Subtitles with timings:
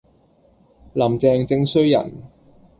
[0.93, 2.11] 林鄭正衰人